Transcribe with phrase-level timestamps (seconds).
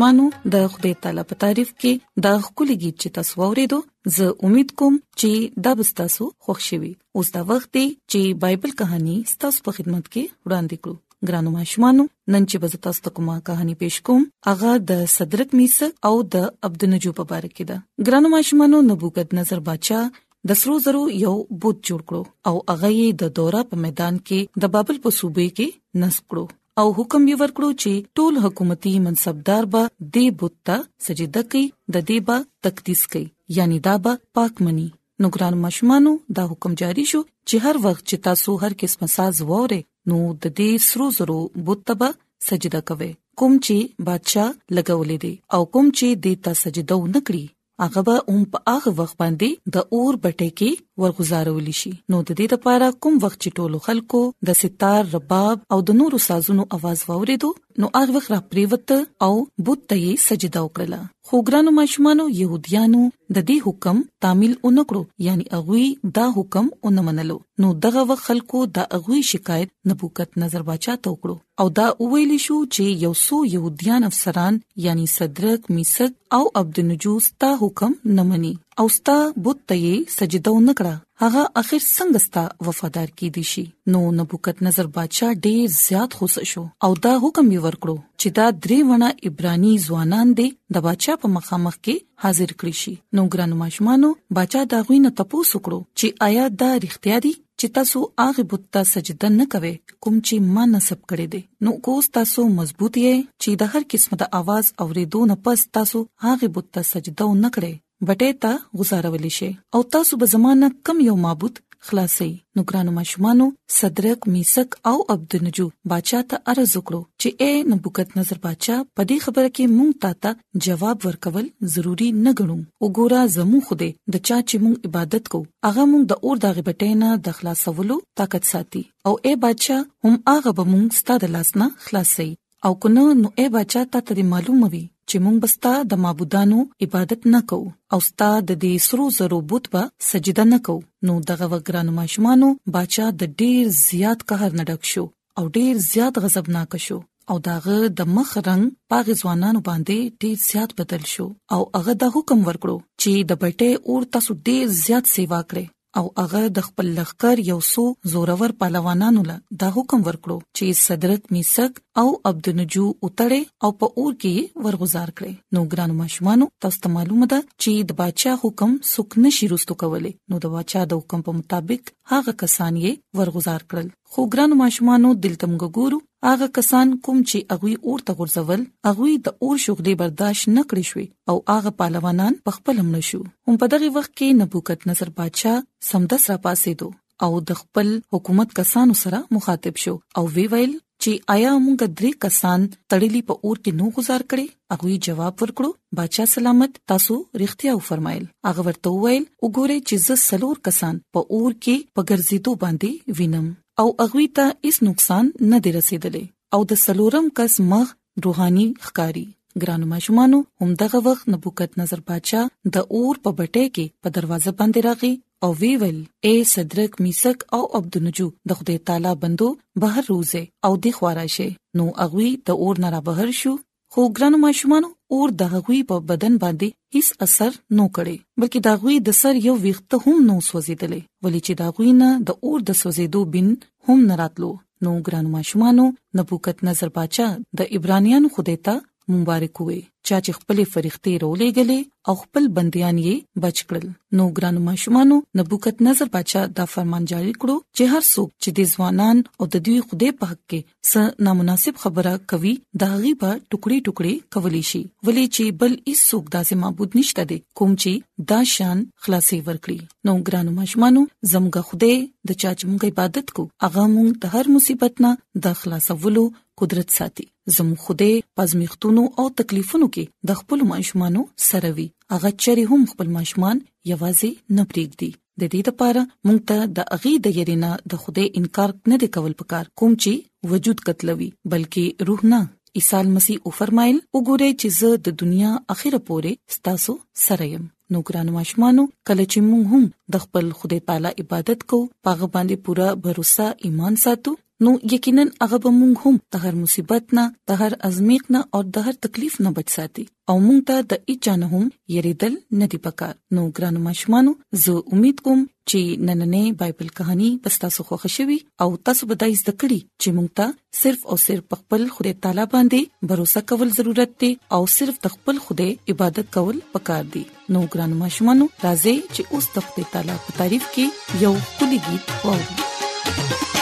[0.00, 0.22] ماشومانو
[0.52, 1.92] د خدای تعالی په تعریف کې
[2.26, 3.76] دا خولي गीत چې تاسو ورېدو
[4.14, 6.90] زه امید کوم چې دا به تاسو خوشحالي
[7.20, 7.82] اوس دا وخت دی
[8.12, 9.14] چې بایبل کہانی
[9.44, 13.76] تاسو په خدمت کې وړاندې کړو ګرانو ماشومانو نن چې بز تاسو ته کومه کہانی
[13.84, 18.34] پېښ کوم هغه د صدرت میسق او د عبد النجو په اړه کې ده ګرانو
[18.36, 20.20] ماشومانو نبوغت نظر بادشاہ
[20.52, 24.60] د سرو زرو یو بوت جوړ کړو او هغه یې د دورا په میدان کې
[24.66, 26.46] د بابل په صوبې کې نصب کړو
[26.82, 29.82] او حکم یې ورکړو چې ټول حکومتي منصبدار به
[30.14, 30.78] دې بت ته
[31.08, 31.62] سجده کوي
[31.94, 32.36] د دې به
[32.68, 33.26] تقدیس کوي
[33.58, 34.86] یعنی دا به پاک مني
[35.20, 39.34] نو ګران مشمانو دا حکم جاری شو چې هر وخت چې تاسو هر قسم ساز
[39.50, 39.80] ووره
[40.12, 41.38] نو د دې سرو زرو
[41.68, 42.10] بت ته به
[42.48, 43.10] سجده کوي
[43.42, 43.78] کوم چې
[44.08, 47.44] بادشاہ لګولې دي او کوم چې دې ته سجده ونکړي
[47.82, 52.34] هغه به هم په هغه وخت باندې د اور بټه کې ورغزارول شي نو د
[52.38, 54.20] دې لپاره کوم وخت چې ټولو خلکو
[54.50, 57.50] د ستار رباب او د نورو سازونو आवाज واوریدو
[57.82, 58.90] نو هغه وخت را پریوت
[59.28, 59.32] او
[59.68, 61.00] بت ته سجده وکړه
[61.30, 63.02] خو ګرانو ماشومانو يهوديانو
[63.36, 65.84] د دې حکم تعمیل اونکړو یعنی اغوی
[66.20, 71.66] دا حکم اونمنلو نو دغه وخت خلکو د اغوی شکایت نبوکت نظر بچا توکړو او
[71.80, 77.50] دا ویل شو چې یو سو يهوديان افسران یعنی صدرک میسد او عبد النجوس تا
[77.64, 79.16] حکم نمنې او ستا
[79.46, 83.62] بت ته یې سجده ونکړه هغه اخر څنګه ستا وفادار کی دي شي
[83.94, 88.46] نو نبوکت نظر بادشاہ ډیر زیات خوش شو او دا حکم یې ورکړو چې دا
[88.64, 90.46] درې ونه ایبرانی ځوانان دي
[90.78, 94.10] د بادشاہ په مخامخ کې حاضر کړی شي نو ګرانو ماشمانو
[94.40, 98.90] بادشاہ دا غوینه تپوس وکړو چې آیا دا رښتیا دي چې تاسو هغه بت ته
[98.94, 99.74] سجده نه کوئ
[100.08, 104.20] کوم چې ما نسب کړی دی نو کوس تاسو مضبوط یې چې د هر قسمه
[104.24, 109.32] د आवाज اوریدو نه پس تاسو هغه بت ته سجده نه کړئ بټې ته غزارولې
[109.38, 111.56] شي او تاسو به زمانہ کم یو معبود
[111.86, 113.46] خلاصې نو ګرانو ماشومانو
[113.78, 119.18] صدرک میسک او عبدنجو بادشاہ ته عرض وکړو چې اے نبوکت نظر بادشاہ په دې
[119.26, 124.38] خبره کې مونږ تا ته جواب ورکول ضروری نه غنو وګوره زمو خوده د چا
[124.48, 129.14] چې مونږ عبادت کو هغه مونږ د اور دغه بټینا د خلاصولو طاقت ساتي او
[129.28, 132.34] اے بادشاہ هم هغه به مونږ ستاسو لاس نه خلاصې
[132.66, 137.74] او کنه نو اے بادشاہ ته معلوموي چې مونږ بستا د معبودانو عبادت نه کوو
[137.96, 142.48] او ستا د دې سرو زرو بت به سجده نه کوو نو دغه وګرانو ماشومانو
[142.76, 145.04] بادشاہ د ډیر زیات قهر نه ډک شو
[145.40, 146.98] او ډیر زیات غضبناک شو
[147.32, 148.64] او داغه د مخ رنگ
[148.94, 151.26] پاغ ځوانانو باندې ډیر زیات بدل شو
[151.56, 155.64] او هغه د حکم ورکړو چې د بټې اور تاسو ډیر زیات سیوا کړئ
[155.98, 157.82] او هغه د خپل لخر یو سو
[158.12, 164.12] زورور پهلوانانو له دا حکم ورکړو چې صدرت میسک او عبدنجو اتړې او په اور
[164.22, 169.08] کې ورغزار کړي نو ګرانو مشمانو تاسو ته معلومه ده چې د بادشاه حکم سک
[169.26, 173.88] نشي رستو کولې نو د بادشاه د حکم په مطابق هغه کسان یې ورغزار کړل
[174.14, 179.14] خو ګرانو مشمانو دلته موږ ګورو هغه کسان کوم چې اغوی اور ته غورځول اغوی
[179.24, 183.18] د اور شغلې برداشت نکړې شوې او هغه پهلوانان په خپل هم نشو
[183.48, 186.88] هم په دغه وخت کې نبوکت نصر بادشاه سمدس را پاسې دو
[187.26, 192.22] او د خپل حکومت کسانو سره مخاطب شو او وی ویل چې آیا موږ درې
[192.26, 197.76] کسان تړلې په اور کې نو گزار کړي اغوی جواب ورکړو بادشاه سلامت تاسو رښتیا
[197.82, 203.20] وفرمایل هغه ورته ویل وګوره چې ز سلور کسان په اور کې په ګرځېدو باندې
[203.20, 206.22] وینم او هغه ته هیڅ نقصان نه دی رسیدلی
[206.56, 207.86] او د سلورم کس مخ
[208.26, 209.26] روحاني ښکاری
[209.64, 212.44] ګرانو ماشومانو همدغه وخت نبوکت نظر بادشاہ
[212.76, 215.12] د اور په بټه کې په دروازه باندې راغی
[215.44, 215.98] او ویل
[216.28, 219.48] اے صدرک میسک او عبدنجو د خدای تعالی بندو
[219.86, 221.48] بهر روزه او د خواراشه
[221.80, 223.52] نو اغوی د اور نه را بهر شو
[223.96, 224.84] خو ګرانو ماشومان
[225.16, 227.50] اور د غوي په بدن باندې هیڅ اثر
[227.80, 231.62] نو کړي بلکې د غوي د سر یو ویخت هم نو سوځیدلې ولې چې د
[231.76, 233.46] غوي نه د اور د سوځیدو بن
[233.90, 234.48] هم نراتلو
[234.86, 235.86] نو ګرانو ماشومانو
[236.20, 237.28] نبوکت نظر پاچا
[237.60, 238.74] د ایبرانیان خدای ته
[239.12, 241.80] مبارک وي چا چې خپل فرښتې رولېګلې
[242.12, 243.14] او خپل بنديان یې
[243.44, 243.84] بچ کړل
[244.18, 248.60] نو ګران مشمانو نبوکت نظر بادشاہ دا فرمان جاری کړو چې هر څوک چې د
[248.74, 250.60] ځوانان او د دوی خوده په حق کې
[250.90, 255.98] س نامناسب خبره کوي دا غي په ټوکړي ټوکړي کولی شي ولی چې بل هیڅ
[256.10, 257.92] څوک داسې معبود نشته دی کوم چې
[258.34, 259.78] دا شان خلاصي ورکړي
[260.10, 261.02] نو ګران مشمانو
[261.32, 261.92] زمګه خوده
[262.28, 265.12] د چا چې موږ عبادت کو هغه موږ د هر مصیبت نه
[265.48, 266.24] د خلاصولو
[266.60, 268.08] قدرت ساتي زمو خوده
[268.38, 273.60] پزمختونو او تکلیفونو کې د خپل ماشومانو سره وي اغه چری هم خپل ماشومان
[273.92, 278.70] یوازې نه پرېږدي د دې لپاره موږ ته د اغي د يرینا د خوده انکار
[278.92, 282.40] نه دی کول پکار کوم چې وجود قتلوي بلکې روح نه
[282.80, 286.92] عیسی مسیح او فرمایل وګوره چې زه د دنیا اخیره پورې ستاسو
[287.24, 289.84] سره یم نو ګران ماشمانو کله چې موږ هم
[290.16, 295.58] د خپل خدای تعالی عبادت کوو پاغه باندې پوره باور ایمان ساتو نو یقینا هغه
[295.62, 299.34] به موږ هم د هر مصیبت نه د هر ازمیخ نه او د هر تکلیف
[299.44, 300.02] نه بچ ساتي
[300.34, 304.32] او موږ ته د اجازه هم یریدل نه دی پکار نو ګرانو مشمانو
[304.64, 305.80] زه امید کوم چې
[306.10, 310.28] نننې بایبل کہانی پستا سو خوښ شوي او تاسو به دای زده کړی چې موږ
[310.36, 310.46] ته
[310.82, 315.36] صرف او صرف خپل خدای تعالی باندې باور کول ضرورت دی او صرف د خپل
[315.48, 317.24] خدای عبادت کول پکار دی
[317.56, 321.34] نو ګرانو مشمانو راځي چې اوس د خپل تعالی په تعریف کې یو
[321.64, 323.52] کلی गीत ووایو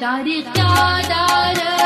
[0.00, 1.85] دار اختیار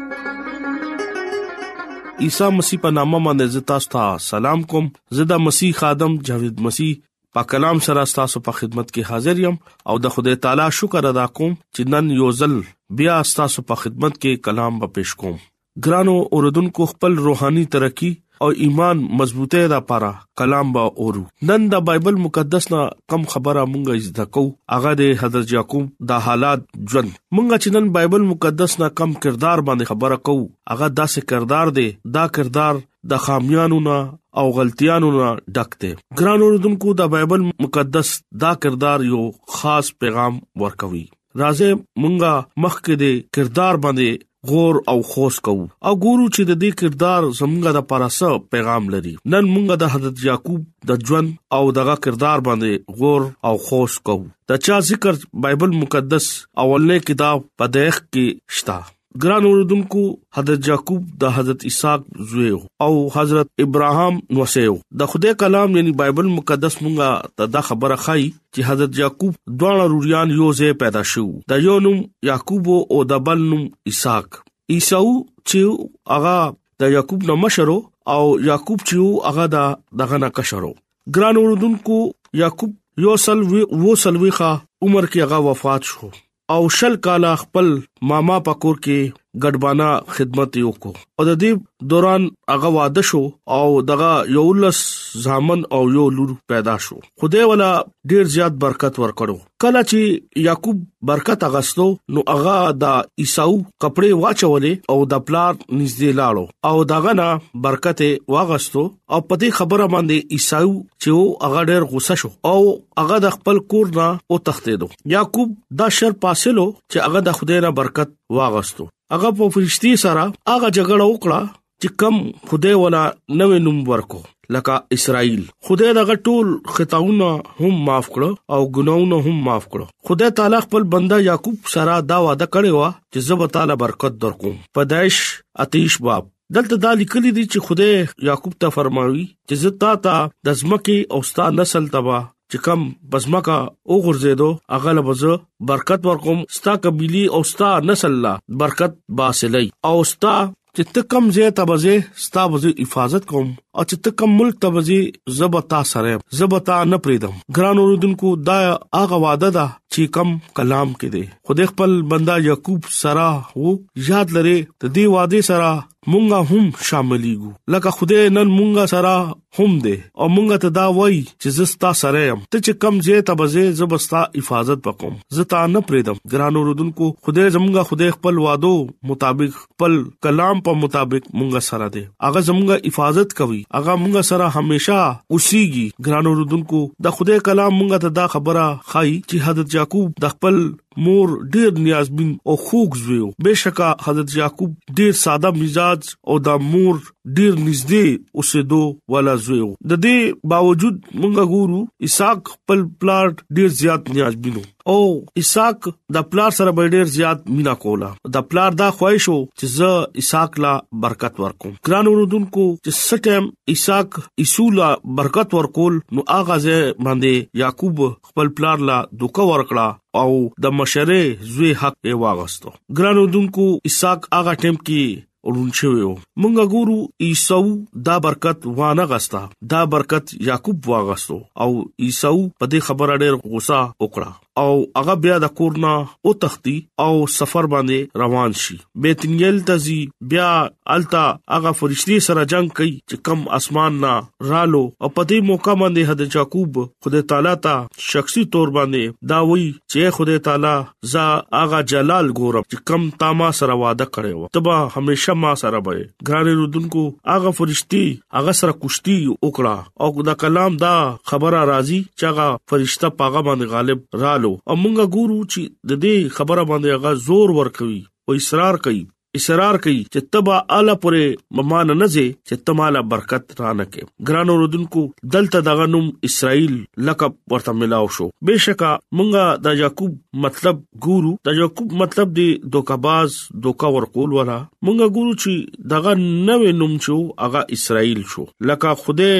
[2.23, 6.91] عیسی مسیح په نامه باندې عزت تاسو سلام کوم زدا مسیح خادم جاوید مسیح
[7.37, 9.57] په کلام سره تاسو په خدمت کې حاضر یم
[9.93, 12.55] او د خدای تعالی شکر ادا کوم چې نن یو ځل
[13.01, 15.39] بیا تاسو په خدمت کې کلام به پېښ کوم
[15.85, 18.13] ګرانو اوردونکو خپل روحاني ترقی
[18.45, 22.79] او ایمان مضبوطه را پاره کلام با اورو نن دا بایبل مقدس نا
[23.13, 24.43] کم خبره مونږه زده کو
[24.77, 26.61] اغه د حضرت یعقوب دا حالات
[26.91, 30.35] ژوند مونږه چې نن بایبل مقدس نا کم کردار باندې خبره کو
[30.75, 31.87] اغه داسې کردار دی
[32.17, 32.81] دا کردار
[33.15, 33.97] د خامیانو نا
[34.43, 38.13] او غلطیانو نا ډکته ګران اوردونکو دا بایبل مقدس
[38.45, 39.21] دا کردار یو
[39.59, 41.05] خاص پیغام ورکوي
[41.39, 41.69] راځه
[42.03, 42.33] مونږه
[42.65, 44.09] مخکې د کردار باندې
[44.49, 49.13] غور او خوش کوو او ګورو چې د دې کردار زمونږه د پراسه پیغام لري
[49.33, 50.61] نن مونږه د حضرت یعقوب
[50.91, 52.71] د ژوند او دغه کردار باندې
[53.01, 55.13] غور او خوش کوو دا چې ذکر
[55.45, 56.25] بایبل مقدس
[56.63, 58.25] اولنې کتاب پدېخ کې
[58.61, 58.77] شته
[59.23, 60.01] ګران اوردونکو
[60.35, 62.49] حضرت یعقوب د حضرت اسحاق زوی
[62.83, 68.23] او حضرت ابراهام نوسیو د خدای کلام یعنی بایبل مقدس مونږه ته دا خبره خای
[68.55, 71.99] چې حضرت یعقوب دواړه روریان یوځه پیدا شو د یو نوم
[72.29, 74.39] یعقوب او د بل نوم اسحاق
[74.77, 75.11] عیساو
[75.49, 76.37] چې هغه
[76.85, 77.77] د یعقوب نو مشرو
[78.17, 80.73] او یعقوب چې هغه د دغه نه کشرو
[81.19, 81.99] ګران اوردونکو
[82.47, 82.77] یعقوب
[83.07, 84.51] یو سل وو سلويخه
[84.87, 86.15] عمر کې هغه وفات شو
[86.55, 87.67] او شل کاله خپل
[88.09, 88.99] ماما پکور کې
[89.43, 93.21] ګډبانا خدمت یو کو او د دې دوران هغه واده شو
[93.57, 94.81] او دغه یو لس
[95.25, 97.69] ځامن او یو لور پیدا شو خدای والا
[98.13, 103.55] ډیر زیات برکت ورکړو کله چې یعقوب برکت اغستو نو هغه د عیساو
[103.87, 107.29] کپڑے واچولې او د پلار نږدې لاړو او دغه نه
[107.67, 108.03] برکت
[108.37, 112.57] واغستو او پدې خبره باندې عیساو چې هغه ډېر غوسه شو او
[113.03, 117.65] هغه د خپل کور نه او تختیدو یعقوب دا شر پاسلو چې هغه د خدای
[117.67, 121.39] نه برکت واغستو هغه په فرشتي سره هغه جګړه وکړه
[121.83, 123.01] چې کم خدای ولا
[123.39, 124.19] نوې نوم ورکو
[124.55, 127.29] لکه اسرائیل خدای دغه ټول خطاونه
[127.61, 132.19] هم معاف کړ او ګناونه هم معاف کړ خدای تعالی خپل بنده یعقوب سره دا
[132.27, 135.19] وعده کړی و چې زه به تعالی برکت درکوم پدایش
[135.65, 140.21] آتش باب دلته دا لیکلي دي چې خدای یعقوب ته فرماوي چې زه تا ته
[140.49, 142.81] د زمکه او ستا نسل تبا چې کم
[143.11, 143.57] بزمکا
[143.89, 145.33] او غرزیدو اغل بزو
[145.67, 150.33] برکت ورکوم ستا قبيلي او ستا نسل لا برکت باسلای او ستا
[150.77, 154.99] چې ته کم زه تبزه ستا وزي حفاظت کوم او چې ته کم ملک تبزه
[155.39, 159.65] زبتا سره زبتا نه پریدم ګران اوردونکو دا اغه وعده ده
[159.95, 163.29] چې کم کلام کې ده خدای خپل بندا یعقوب سرا
[163.63, 163.75] وو
[164.11, 165.71] یاد لره ته دی وعده سرا
[166.09, 169.11] مونږه هم شاملېګو لکه خدای نن مونږه سره
[169.57, 173.21] هم دې او مونږه ته دا وای چې زستا سره يم ته چې کم زه
[173.29, 178.71] تبزه زبستا حفاظت وکوم زتا نه پریدم ګرانو رودونکو خدای زمونږه خدای خپل وادو
[179.11, 184.51] مطابق خپل کلام په مطابق مونږه سره دې اغه زمونږه حفاظت کوي اغه مونږه سره
[184.59, 190.11] هميشه اوسيږي ګرانو رودونکو د خدای کلام مونږه ته دا خبره خای چې حضرت یعقوب
[190.25, 190.61] د خپل
[191.05, 196.95] مور ډیر نیازبین او خوږ زوی بهشکه حضرت یعقوب ډیر ساده مزاج او د مور
[197.37, 198.03] ډیر نږدې
[198.37, 198.81] اوسېدو
[199.15, 200.17] والا زوی د دې
[200.53, 204.61] باوجود مونږ ګورو اساق خپل پلاټ ډیر زیات نیاز بینو
[204.93, 204.99] او
[205.43, 209.89] اساق د پلاټ سره ډیر زیات مینا کوله د پلاټ دا خواهش وو چې زه
[210.23, 210.73] اساق لا
[211.05, 213.43] برکت ورکوم ګران اوردونکو چې سټم
[213.75, 214.89] اساق اصولا
[215.21, 217.33] برکت ورکول نو اغازه باندې
[217.65, 221.21] یعقوب خپل پلاټ لا دوکه ورکړه او د مشره
[221.53, 226.03] زوی حق یې واغستو ګران اوردونکو اساق اغه ټیم کې ورون شوی
[226.41, 227.61] مونږ ګورو عیسو
[228.07, 231.69] دا برکت وانه غستا دا برکت یاکوب واغستو او
[232.03, 235.91] عیسو په دې خبره ډېر غوسه وکړه او هغه بیا د کورنا
[236.25, 236.73] او تختی
[237.05, 239.99] او سفر باندې روان شي بیتنیل تزي
[240.33, 240.47] بیا
[240.95, 241.21] التا
[241.57, 244.11] هغه فرشتي سره جنگ کوي چې کم اسمان نا
[244.49, 249.39] رالو او په دې موقع باندې حضرت یعقوب خدای تعالی ته شخصي تور باندې دا
[249.51, 250.73] وی چې خدای تعالی
[251.13, 251.25] زا
[251.61, 255.83] هغه جلال ګورم چې کم تا ما سره وعده کړی و تبا همیشه ما سره
[255.89, 258.03] به غارې رودونکو هغه فرشتي
[258.41, 260.93] هغه سره کوشتي وکړه او دا کلام دا
[261.33, 265.61] خبره راځي چې هغه فرشتہ پاغه باندې غالب رالو رالو او مونږه ګورو چې
[265.93, 269.01] د دې خبره باندې هغه زور ورکوي او اصرار کوي
[269.39, 274.55] اصرار کوي چې تبا اعلی پرې ممان نه زه چې تماله برکت رانه کې ګرانو
[274.61, 275.03] رودونکو
[275.35, 276.73] دلته دغه نوم اسرائیل
[277.09, 283.37] لقب ورته ملاو شو بشکا مونږه د یعقوب مطلب ګورو د یعقوب مطلب دی دوکباز
[283.67, 284.57] دوکا ورقول ولا
[284.89, 289.31] مونږه ګورو چې دغه نوې نوم شو هغه اسرائیل شو لکه خوده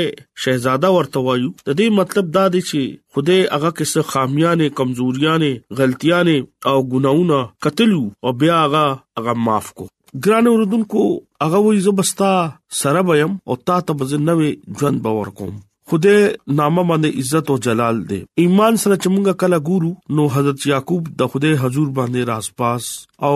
[0.45, 6.35] شهزاده ورته وایو د دې مطلب دا دی چې خدای هغه کیسه خامیانه کمزوریانه غلطیانه
[6.69, 8.85] او ګناونه قتلو او بیا هغه
[9.17, 9.85] هغه معاف کو
[10.23, 11.01] ګران اوردونکو
[11.43, 12.33] هغه وې زبستا
[12.79, 15.53] سره بیم او تا ته بزنوي ژوند باور کوم
[15.91, 16.19] خدای
[16.59, 21.31] نامه باندې عزت او جلال دے ایمان سره چمګه کلا ګورو نو حضرت یعقوب د
[21.33, 22.87] خدای حضور باندې راسپاس
[23.29, 23.33] او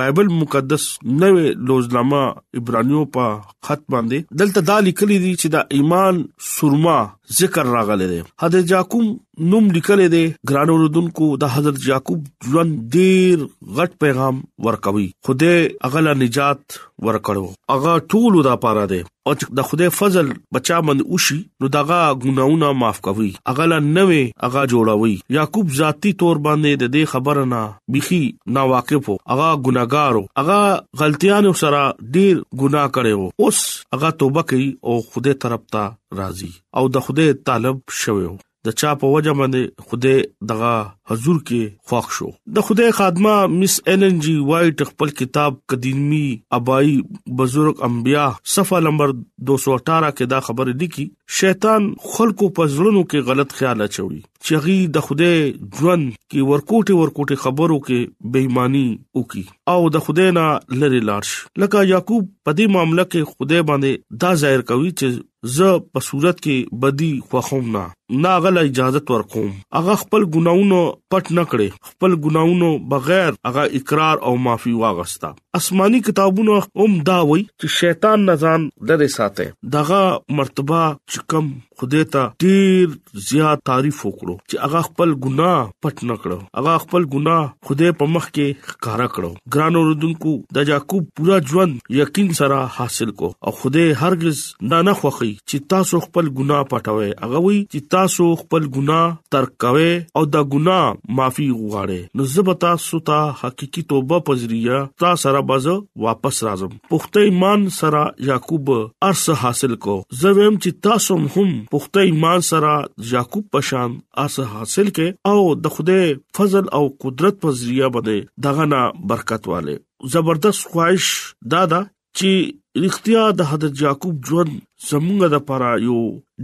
[0.00, 0.84] بایبل مقدس
[1.22, 2.20] نوې لوزنامه
[2.60, 3.30] عبرانیو په
[3.68, 6.98] خط باندې دلته دا لیکلي دي چې دا ایمان سرما
[7.38, 9.16] ذکر راغلي دي حضرت یعقوب
[9.52, 16.14] نوم لیکلي دي ګران اوردونکو د حضرت یعقوب ژوند ډیر غټ پیغام ورکوي خدای اغلا
[16.26, 21.38] نجات ورکړو اغه ټول د پاره ده او چې د خدای فضل بچا مند اوشي
[21.64, 26.94] نو دغه ګناونه معاف کوي اغه لا نوې اغه جوړوي یعقوب ذاتی تور باندې د
[26.96, 27.62] دې خبر نه
[27.96, 28.20] بيخي
[28.58, 31.82] نا واقف وو اغه ګناګارو اغه غلطیانو سره
[32.18, 33.62] ډیر ګنا کړو اوس
[33.98, 35.86] اغه توبه کوي او خدای ترپتا
[36.22, 38.28] راضي او د خدای طالب شوی
[38.66, 40.72] د چا په وجه باندې خوده دغه
[41.10, 46.22] حضور کې خوښ شو د خوده خادمه مس ان ان جی وایټ خپل کتاب قدیمی
[46.58, 46.94] ابای
[47.40, 48.24] بزرگ انبیا
[48.54, 49.14] صفحه نمبر
[49.52, 51.06] 218 کې دا خبره لیکي
[51.40, 57.38] شیطان خلکو په زړونو کې غلط خیال اچوي چغي د خوده ژوند کې ورکوټه ورکوټه
[57.44, 58.84] خبرو کې بېماني
[59.20, 59.44] وکي
[59.76, 60.44] او د خوده نه
[60.82, 61.32] لری لارش
[61.64, 66.38] لکه یعقوب په دې معاملې کې خوده باندې دا ظاهر کوي چې ز په صورت
[66.44, 67.80] کې بدی خوخوم نه
[68.26, 70.78] ناغل اجازه ورکوم هغه خپل ګناونو
[71.14, 77.18] پټ نه کړي خپل ګناونو بغیر هغه اقرار او معافي واغستا آسماني کتابونو هم دا
[77.32, 80.00] وایي چې شیطان نزان درې ساته دغه
[80.40, 86.02] مرتبه چې کم خوده ته ډیر زیات تعریف وکړو کړو چې هغه خپل ګناه پټ
[86.10, 91.04] نه کړو هغه خپل ګناه خدای په مخ کې ښکارا کړو ګران اوردونکو د یعقوب
[91.18, 94.42] پورا ژوند یقین سره حاصل کو او خدای هرگز
[94.74, 99.54] دا نه خوخي چې تاسو خپل ګناه پټوي هغه وی چې تاسو خپل ګناه ترک
[99.66, 105.66] کوي او دا ګناه معافي وغواړي نو زبتا ستا حقيقي توبه پزريا تاسو سره باز
[106.04, 108.70] واپس راځم پخته ایمان سره یعقوب
[109.08, 112.72] ارس حاصل کو زویم چې تاسو هم پخته ایمان سره
[113.12, 116.00] یعقوب پشان اس حاصل کې او د خوده
[116.38, 119.74] فضل او قدرت په ذریعہ باندې دغه نه برکت والے
[120.14, 121.12] زبردست خواهش
[121.56, 121.80] دادا
[122.20, 124.54] چې اختیار د حضرت یعقوب ژوند
[124.90, 125.98] زمونږ د پاره یو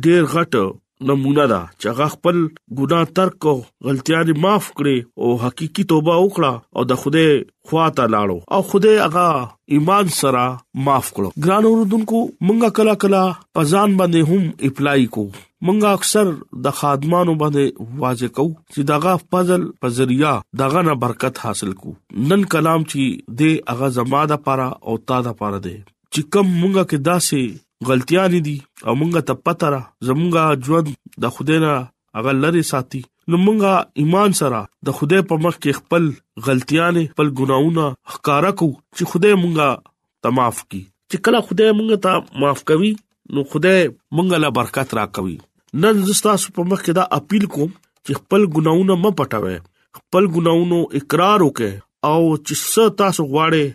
[0.08, 0.62] ډیر غټ
[1.08, 2.40] نمونه ده چې هغه خپل
[2.80, 3.54] ګناه ترک کو
[3.88, 7.26] غلطیاں معاف کړي او حقيقي توبه وکړه او د خوده
[7.70, 10.44] خواته لاړو او خوده هغه ایمان سره
[10.88, 13.24] معاف کړو ګران اوردونکو مونږه کلا کلا
[13.60, 15.26] پزان باندې هم اپلای کو
[15.66, 16.27] مونږ اکثر
[16.64, 21.90] د خادمانو باندې واځي کو چې دغه فضل په ذریعہ دغه نه برکت حاصل کو
[22.31, 26.88] نن کلام چې دې هغه زماده پاره او تا ده پاره ده چې کوم مونږه
[26.92, 30.90] کې داسې غلطیاں دي او مونږه ته پته را زمونږه ژوند
[31.27, 31.75] د خدای نه
[32.20, 36.09] هغه لری ساتي نو مونږه ایمان سره د خدای په مخ کې خپل
[36.49, 42.42] غلطیاں خپل ګناونه ښکارا کو چې خدای مونږه تماف کی چې کله خدای مونږه ته
[42.44, 42.92] معاف کوي
[43.35, 45.38] نو خدای مونږه لا برکت را کوي
[45.83, 47.70] نن زستاسو په مخ کې دا اپیل کوم
[48.06, 49.56] چې خپل ګناونه م پټوي
[49.98, 51.70] خپل ګناونو اقرار وکي
[52.11, 53.68] او چې ست تاسو غواړي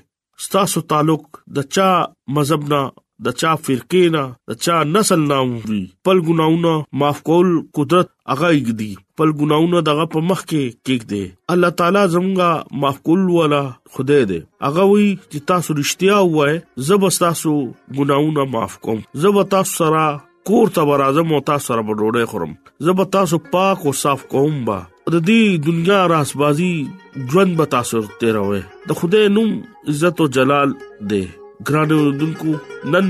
[0.47, 1.87] ستاسو تعلق د چا
[2.37, 2.79] مذهب نه
[3.25, 8.51] د چا فرقې نه د چا نسل نه وي خپل ګناونه معاف کول قدرت هغه
[8.57, 13.63] یګدي خپل ګناونه دغه په مخ کې کېږدي الله تعالی زموږه معاف کول ولا
[13.97, 16.59] خدای دې هغه وی چې تاسو رښتیا وای
[16.91, 17.55] زب تاسو
[18.01, 20.05] ګناونه معاف کوم زب تاسو سره
[20.47, 22.51] کور ته راځم او تاسو سره ډوډۍ خورم
[22.87, 24.75] زه به تاسو پاک او صاف کوم با
[25.13, 26.71] د دې دنیا راسبازي
[27.31, 28.59] ژوند به تاسو ته راوي
[28.91, 29.51] د خدای نوم
[29.93, 32.53] عزت او جلال دې ګرانو دونکو
[32.97, 33.07] نن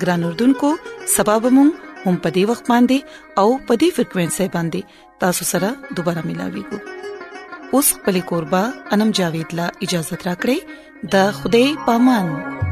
[0.00, 0.70] ګران اردوونکو
[1.16, 1.70] سبب مون
[2.04, 2.98] هم پدی وخت باندې
[3.42, 4.80] او پدی فریکوينسي باندې
[5.24, 6.80] تاسو سره دوپاره ملاوي کو
[7.78, 8.64] اوس پلي کوربه
[8.96, 12.71] انم جاوید لا اجازه ترا کړی د خوده پامان